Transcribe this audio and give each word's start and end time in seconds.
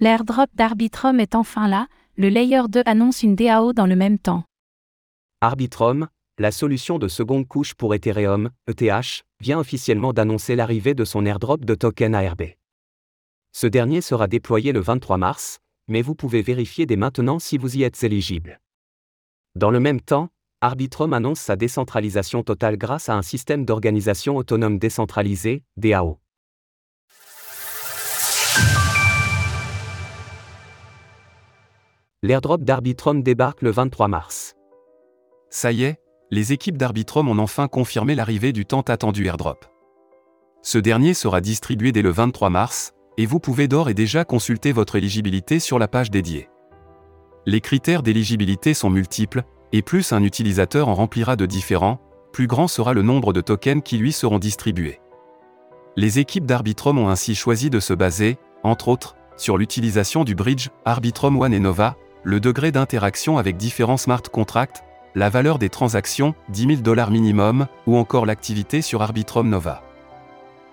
L'airdrop 0.00 0.48
d'Arbitrum 0.54 1.18
est 1.18 1.34
enfin 1.34 1.66
là, 1.66 1.88
le 2.16 2.28
Layer 2.28 2.62
2 2.68 2.82
annonce 2.86 3.24
une 3.24 3.34
DAO 3.34 3.72
dans 3.72 3.86
le 3.86 3.96
même 3.96 4.20
temps. 4.20 4.44
Arbitrum, 5.40 6.06
la 6.38 6.52
solution 6.52 7.00
de 7.00 7.08
seconde 7.08 7.48
couche 7.48 7.74
pour 7.74 7.96
Ethereum, 7.96 8.50
ETH, 8.68 9.24
vient 9.40 9.58
officiellement 9.58 10.12
d'annoncer 10.12 10.54
l'arrivée 10.54 10.94
de 10.94 11.04
son 11.04 11.26
airdrop 11.26 11.64
de 11.64 11.74
token 11.74 12.14
ARB. 12.14 12.42
Ce 13.52 13.66
dernier 13.66 14.00
sera 14.00 14.28
déployé 14.28 14.70
le 14.70 14.78
23 14.78 15.16
mars, 15.16 15.58
mais 15.88 16.02
vous 16.02 16.14
pouvez 16.14 16.42
vérifier 16.42 16.86
dès 16.86 16.94
maintenant 16.94 17.40
si 17.40 17.58
vous 17.58 17.76
y 17.76 17.82
êtes 17.82 18.04
éligible. 18.04 18.60
Dans 19.56 19.72
le 19.72 19.80
même 19.80 20.00
temps, 20.00 20.28
Arbitrum 20.60 21.12
annonce 21.12 21.40
sa 21.40 21.56
décentralisation 21.56 22.44
totale 22.44 22.76
grâce 22.76 23.08
à 23.08 23.16
un 23.16 23.22
système 23.22 23.64
d'organisation 23.64 24.36
autonome 24.36 24.78
décentralisé, 24.78 25.64
DAO. 25.76 26.20
L'airdrop 32.28 32.62
d'Arbitrum 32.62 33.22
débarque 33.22 33.62
le 33.62 33.70
23 33.70 34.06
mars. 34.06 34.54
Ça 35.48 35.72
y 35.72 35.84
est, 35.84 35.98
les 36.30 36.52
équipes 36.52 36.76
d'Arbitrum 36.76 37.26
ont 37.26 37.38
enfin 37.38 37.68
confirmé 37.68 38.14
l'arrivée 38.14 38.52
du 38.52 38.66
tant 38.66 38.82
attendu 38.82 39.24
airdrop. 39.24 39.64
Ce 40.60 40.76
dernier 40.76 41.14
sera 41.14 41.40
distribué 41.40 41.90
dès 41.90 42.02
le 42.02 42.10
23 42.10 42.50
mars, 42.50 42.92
et 43.16 43.24
vous 43.24 43.40
pouvez 43.40 43.66
d'ores 43.66 43.88
et 43.88 43.94
déjà 43.94 44.26
consulter 44.26 44.72
votre 44.72 44.96
éligibilité 44.96 45.58
sur 45.58 45.78
la 45.78 45.88
page 45.88 46.10
dédiée. 46.10 46.50
Les 47.46 47.62
critères 47.62 48.02
d'éligibilité 48.02 48.74
sont 48.74 48.90
multiples, 48.90 49.44
et 49.72 49.80
plus 49.80 50.12
un 50.12 50.22
utilisateur 50.22 50.88
en 50.88 50.94
remplira 50.94 51.34
de 51.34 51.46
différents, 51.46 51.98
plus 52.34 52.46
grand 52.46 52.68
sera 52.68 52.92
le 52.92 53.00
nombre 53.00 53.32
de 53.32 53.40
tokens 53.40 53.82
qui 53.82 53.96
lui 53.96 54.12
seront 54.12 54.38
distribués. 54.38 55.00
Les 55.96 56.18
équipes 56.18 56.44
d'Arbitrum 56.44 56.98
ont 56.98 57.08
ainsi 57.08 57.34
choisi 57.34 57.70
de 57.70 57.80
se 57.80 57.94
baser, 57.94 58.36
entre 58.64 58.88
autres, 58.88 59.16
sur 59.38 59.56
l'utilisation 59.56 60.24
du 60.24 60.34
bridge 60.34 60.68
Arbitrum 60.84 61.40
One 61.40 61.54
et 61.54 61.60
Nova, 61.60 61.96
le 62.22 62.40
degré 62.40 62.72
d'interaction 62.72 63.38
avec 63.38 63.56
différents 63.56 63.96
smart 63.96 64.22
contracts, 64.22 64.82
la 65.14 65.30
valeur 65.30 65.58
des 65.58 65.68
transactions, 65.68 66.34
10 66.50 66.66
000 66.66 66.74
dollars 66.82 67.10
minimum, 67.10 67.66
ou 67.86 67.96
encore 67.96 68.26
l'activité 68.26 68.82
sur 68.82 69.02
Arbitrum 69.02 69.48
Nova. 69.48 69.82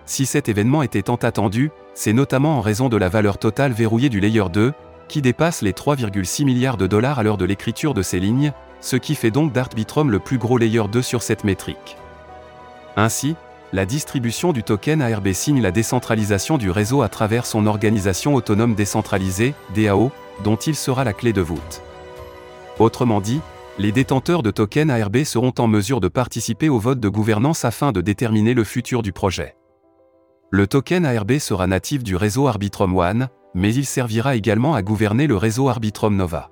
Si 0.05 0.25
cet 0.25 0.49
événement 0.49 0.83
était 0.83 1.01
tant 1.01 1.15
attendu, 1.15 1.71
c'est 1.93 2.13
notamment 2.13 2.57
en 2.57 2.61
raison 2.61 2.89
de 2.89 2.97
la 2.97 3.09
valeur 3.09 3.37
totale 3.37 3.71
verrouillée 3.71 4.09
du 4.09 4.19
Layer 4.19 4.45
2, 4.51 4.73
qui 5.07 5.21
dépasse 5.21 5.61
les 5.61 5.71
3,6 5.71 6.45
milliards 6.45 6.77
de 6.77 6.87
dollars 6.87 7.19
à 7.19 7.23
l'heure 7.23 7.37
de 7.37 7.45
l'écriture 7.45 7.93
de 7.93 8.01
ces 8.01 8.19
lignes, 8.19 8.53
ce 8.81 8.95
qui 8.95 9.15
fait 9.15 9.31
donc 9.31 9.51
d'Arbitrum 9.51 10.11
le 10.11 10.19
plus 10.19 10.37
gros 10.37 10.57
Layer 10.57 10.83
2 10.91 11.01
sur 11.01 11.23
cette 11.23 11.43
métrique. 11.43 11.97
Ainsi, 12.97 13.35
la 13.73 13.85
distribution 13.85 14.53
du 14.53 14.63
token 14.63 15.01
ARB 15.01 15.31
signe 15.33 15.61
la 15.61 15.71
décentralisation 15.71 16.57
du 16.57 16.69
réseau 16.69 17.01
à 17.01 17.09
travers 17.09 17.45
son 17.45 17.65
organisation 17.65 18.35
autonome 18.35 18.75
décentralisée, 18.75 19.53
DAO, 19.75 20.11
dont 20.43 20.55
il 20.55 20.75
sera 20.75 21.03
la 21.03 21.13
clé 21.13 21.33
de 21.33 21.41
voûte. 21.41 21.81
Autrement 22.79 23.21
dit, 23.21 23.41
les 23.77 23.91
détenteurs 23.91 24.43
de 24.43 24.51
tokens 24.51 24.89
ARB 24.89 25.23
seront 25.23 25.53
en 25.57 25.67
mesure 25.67 25.99
de 25.99 26.07
participer 26.07 26.69
au 26.69 26.79
vote 26.79 26.99
de 26.99 27.09
gouvernance 27.09 27.65
afin 27.65 27.91
de 27.91 28.01
déterminer 28.01 28.53
le 28.53 28.63
futur 28.63 29.01
du 29.01 29.11
projet. 29.11 29.55
Le 30.51 30.67
token 30.67 31.05
ARB 31.05 31.39
sera 31.39 31.67
natif 31.67 32.03
du 32.03 32.15
réseau 32.15 32.47
Arbitrum 32.47 32.95
One, 32.95 33.27
mais 33.53 33.73
il 33.73 33.85
servira 33.85 34.35
également 34.35 34.75
à 34.75 34.81
gouverner 34.81 35.27
le 35.27 35.35
réseau 35.35 35.69
Arbitrum 35.69 36.15
Nova. 36.15 36.51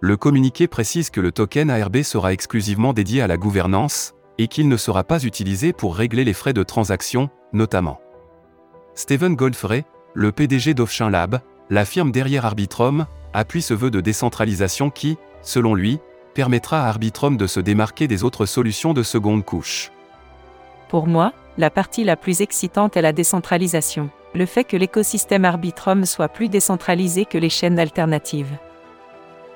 Le 0.00 0.16
communiqué 0.16 0.68
précise 0.68 1.10
que 1.10 1.20
le 1.20 1.32
token 1.32 1.70
ARB 1.70 2.02
sera 2.02 2.32
exclusivement 2.32 2.92
dédié 2.92 3.22
à 3.22 3.26
la 3.26 3.36
gouvernance, 3.36 4.14
et 4.38 4.48
qu'il 4.48 4.68
ne 4.68 4.76
sera 4.76 5.04
pas 5.04 5.24
utilisé 5.24 5.72
pour 5.72 5.96
régler 5.96 6.24
les 6.24 6.32
frais 6.32 6.52
de 6.52 6.62
transaction, 6.62 7.28
notamment. 7.52 8.00
Steven 8.94 9.34
Goldfrey, 9.34 9.84
le 10.14 10.32
PDG 10.32 10.74
d'Offchain 10.74 11.10
Lab, 11.10 11.40
la 11.70 11.84
firme 11.84 12.10
derrière 12.10 12.44
Arbitrum, 12.44 13.06
appuie 13.32 13.62
ce 13.62 13.74
vœu 13.74 13.90
de 13.90 14.00
décentralisation 14.00 14.90
qui, 14.90 15.16
selon 15.42 15.74
lui, 15.74 16.00
permettra 16.34 16.84
à 16.84 16.88
Arbitrum 16.88 17.36
de 17.36 17.46
se 17.46 17.60
démarquer 17.60 18.08
des 18.08 18.24
autres 18.24 18.44
solutions 18.44 18.92
de 18.92 19.04
seconde 19.04 19.44
couche. 19.44 19.92
Pour 20.88 21.06
moi, 21.06 21.32
la 21.58 21.70
partie 21.70 22.04
la 22.04 22.16
plus 22.16 22.42
excitante 22.42 22.96
est 22.96 23.02
la 23.02 23.12
décentralisation. 23.12 24.10
Le 24.34 24.46
fait 24.46 24.64
que 24.64 24.76
l'écosystème 24.76 25.44
Arbitrum 25.44 26.04
soit 26.04 26.28
plus 26.28 26.48
décentralisé 26.48 27.24
que 27.24 27.38
les 27.38 27.50
chaînes 27.50 27.78
alternatives. 27.78 28.56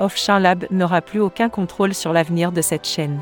Offchain 0.01 0.39
Lab 0.39 0.67
n'aura 0.71 1.01
plus 1.01 1.21
aucun 1.21 1.49
contrôle 1.49 1.95
sur 1.95 2.13
l'avenir 2.13 2.53
de 2.53 2.61
cette 2.61 2.87
chaîne. 2.87 3.21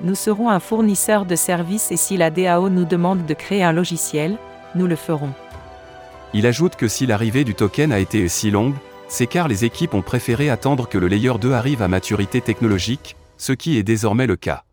Nous 0.00 0.14
serons 0.14 0.48
un 0.48 0.60
fournisseur 0.60 1.24
de 1.24 1.36
services 1.36 1.92
et 1.92 1.96
si 1.96 2.16
la 2.16 2.30
DAO 2.30 2.68
nous 2.68 2.84
demande 2.84 3.26
de 3.26 3.34
créer 3.34 3.62
un 3.62 3.72
logiciel, 3.72 4.36
nous 4.74 4.86
le 4.86 4.96
ferons. 4.96 5.32
Il 6.32 6.46
ajoute 6.46 6.76
que 6.76 6.86
si 6.86 7.06
l'arrivée 7.06 7.44
du 7.44 7.54
token 7.54 7.92
a 7.92 7.98
été 7.98 8.28
si 8.28 8.50
longue, 8.50 8.76
c'est 9.08 9.26
car 9.26 9.48
les 9.48 9.64
équipes 9.64 9.94
ont 9.94 10.02
préféré 10.02 10.48
attendre 10.48 10.88
que 10.88 10.96
le 10.96 11.08
Layer 11.08 11.32
2 11.40 11.52
arrive 11.52 11.82
à 11.82 11.88
maturité 11.88 12.40
technologique, 12.40 13.16
ce 13.36 13.52
qui 13.52 13.76
est 13.76 13.82
désormais 13.82 14.28
le 14.28 14.36
cas. 14.36 14.64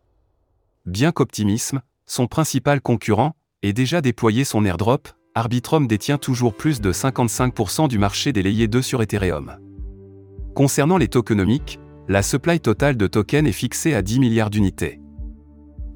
Bien 0.85 1.11
qu'Optimisme, 1.11 1.81
son 2.05 2.27
principal 2.27 2.79
concurrent, 2.79 3.35
ait 3.63 3.73
déjà 3.73 4.01
déployé 4.01 4.43
son 4.43 4.65
airdrop, 4.65 5.09
Arbitrum 5.33 5.87
détient 5.87 6.17
toujours 6.17 6.55
plus 6.55 6.79
de 6.81 6.93
55% 6.93 7.87
du 7.87 7.97
marché 7.97 8.31
des 8.31 8.43
layers 8.43 8.67
2 8.67 8.81
sur 8.81 9.01
Ethereum. 9.01 9.57
Concernant 10.55 10.97
les 10.97 11.07
tokenomiques, 11.07 11.79
la 12.07 12.21
supply 12.21 12.59
totale 12.59 12.97
de 12.97 13.07
tokens 13.07 13.47
est 13.47 13.51
fixée 13.51 13.93
à 13.93 14.01
10 14.01 14.19
milliards 14.19 14.49
d'unités. 14.49 14.99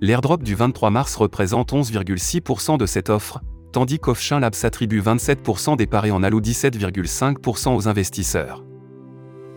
L'airdrop 0.01 0.43
du 0.43 0.55
23 0.55 0.89
mars 0.89 1.15
représente 1.15 1.71
11,6% 1.71 2.77
de 2.77 2.85
cette 2.85 3.09
offre, 3.09 3.39
tandis 3.71 3.99
qu'Offchain 3.99 4.39
Lab 4.39 4.53
s'attribue 4.53 5.01
27% 5.01 5.77
des 5.77 5.87
paris 5.87 6.11
en 6.11 6.23
allouent 6.23 6.41
17,5% 6.41 7.75
aux 7.75 7.87
investisseurs. 7.87 8.63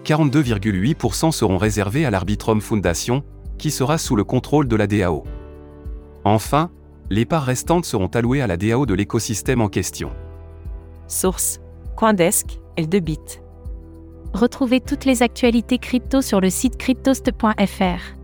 42,8% 0.04 1.32
seront 1.32 1.58
réservés 1.58 2.04
à 2.04 2.10
l'Arbitrum 2.10 2.60
Foundation, 2.60 3.24
qui 3.58 3.70
sera 3.70 3.98
sous 3.98 4.16
le 4.16 4.24
contrôle 4.24 4.68
de 4.68 4.76
la 4.76 4.86
DAO. 4.86 5.24
Enfin, 6.24 6.70
les 7.10 7.24
parts 7.24 7.44
restantes 7.44 7.84
seront 7.84 8.08
allouées 8.08 8.42
à 8.42 8.46
la 8.46 8.56
DAO 8.56 8.86
de 8.86 8.94
l'écosystème 8.94 9.60
en 9.60 9.68
question. 9.68 10.10
Source 11.08 11.60
Coindesk, 11.96 12.58
L2Bit. 12.76 13.40
Retrouvez 14.32 14.80
toutes 14.80 15.04
les 15.04 15.22
actualités 15.22 15.78
crypto 15.78 16.20
sur 16.22 16.40
le 16.40 16.50
site 16.50 16.76
cryptost.fr. 16.76 18.16